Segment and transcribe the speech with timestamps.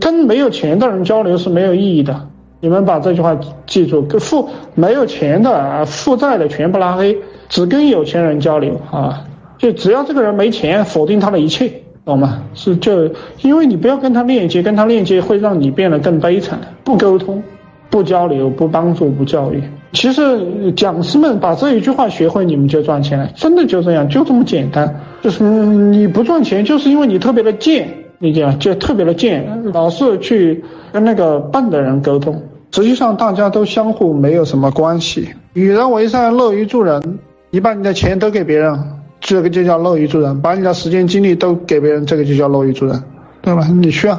[0.00, 2.28] 跟没有钱的人交流是没有意义的。
[2.60, 7.16] 你们把这句话记住：跟负没有钱的，负债的全部拉黑，
[7.48, 9.24] 只跟有钱人交流啊。
[9.56, 11.70] 就只要这个人没钱，否定他的一切，
[12.04, 12.42] 懂吗？
[12.54, 13.10] 是就
[13.42, 16.58] 因为你不要跟他链接，跟他链接会让你变得更悲惨。
[16.84, 17.42] 不沟通，
[17.88, 19.62] 不交流，不帮助，不教育。
[19.92, 25.00] 其实讲师们把这一句话学会，你们就赚钱了，真的就这样，就这么简单。
[25.22, 28.54] 就是你不赚钱，就是因为你特别的贱，理解吗？
[28.60, 30.62] 就特别的贱，老是去
[30.92, 32.40] 跟那个笨的人沟通。
[32.70, 37.18] 实际上大家都相互没有什么关系，与人为善，乐于助人。
[37.50, 38.78] 你把你的钱都给别人，
[39.20, 43.02] 这个就叫乐于助人；把你的时间精力都给别人，这个就叫乐于助人，
[43.42, 43.66] 对吧？
[43.66, 44.14] 你需要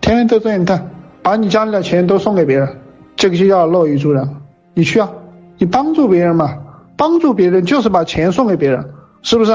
[0.00, 0.90] 天天都这样干，
[1.22, 2.68] 把你家里的钱都送给别人，
[3.16, 4.28] 这个就叫乐于助人。
[4.74, 5.10] 你需要
[5.58, 6.58] 你帮助别人嘛？
[6.96, 8.84] 帮助别人就是把钱送给别人，
[9.22, 9.52] 是不是？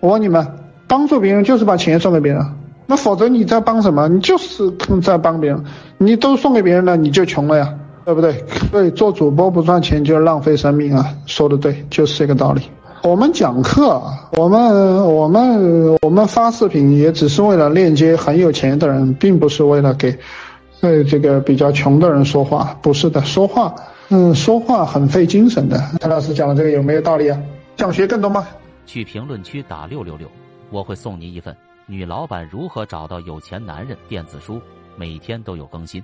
[0.00, 0.46] 我问你们，
[0.86, 2.44] 帮助别人就是把钱送给别人，
[2.86, 4.08] 那否则你在帮什么？
[4.08, 4.70] 你就是
[5.02, 5.64] 在帮别人，
[5.98, 7.74] 你都送给别人了，你就穷了呀。
[8.04, 8.44] 对不对？
[8.70, 11.08] 对，做主播不赚钱就是浪费生命啊！
[11.24, 12.60] 说的对，就是这个道理。
[13.02, 13.98] 我们讲课，
[14.32, 20.14] 我们我们我们发视频也只是为了链接很有钱的人，并不是为了给
[20.82, 22.76] 呃这个比较穷的人说话。
[22.82, 23.74] 不是的，说话
[24.10, 25.78] 嗯说话很费精神的。
[25.98, 27.40] 谭老师讲的这个有没有道理啊？
[27.78, 28.46] 想学更多吗？
[28.84, 30.28] 去评论区打六六六，
[30.68, 31.54] 我会送您一份
[31.86, 34.60] 《女老板如何找到有钱男人》电子书，
[34.96, 36.02] 每天都有更新。